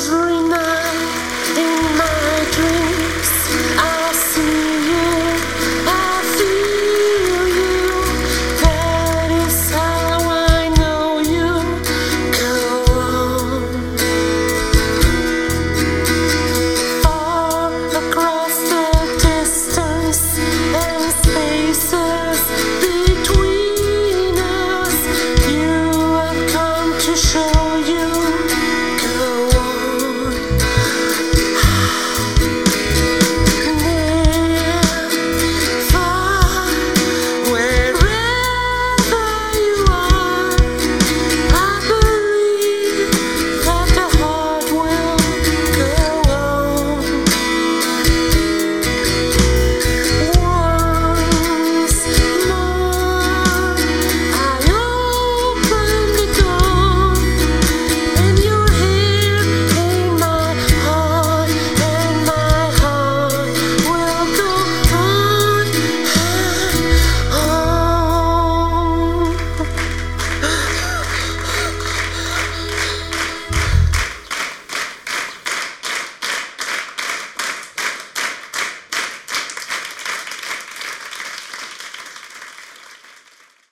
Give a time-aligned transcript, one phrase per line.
[0.00, 0.29] ず